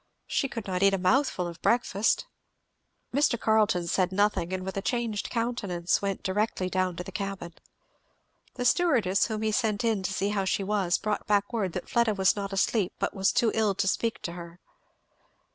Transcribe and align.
She 0.25 0.49
could 0.49 0.65
not 0.65 0.81
eat 0.81 0.95
a 0.95 0.97
mouthful 0.97 1.45
of 1.45 1.61
breakfast." 1.61 2.25
Mr. 3.13 3.39
Carleton 3.39 3.85
said 3.85 4.11
nothing 4.11 4.51
and 4.51 4.65
with 4.65 4.75
a 4.75 4.81
changed 4.81 5.29
countenance 5.29 6.01
went 6.01 6.23
directly 6.23 6.69
down 6.71 6.95
to 6.95 7.03
the 7.03 7.11
cabin. 7.11 7.53
The 8.55 8.65
stewardess, 8.65 9.27
whom 9.27 9.43
he 9.43 9.51
sent 9.51 9.83
in 9.83 10.01
to 10.01 10.11
see 10.11 10.29
how 10.29 10.43
she 10.45 10.63
was, 10.63 10.97
brought 10.97 11.27
back 11.27 11.53
word 11.53 11.73
that 11.73 11.87
Fleda 11.87 12.15
was 12.15 12.35
not 12.35 12.51
asleep 12.51 12.93
but 12.97 13.13
was 13.13 13.31
too 13.31 13.51
ill 13.53 13.75
to 13.75 13.87
speak 13.87 14.23
to 14.23 14.31
her. 14.31 14.59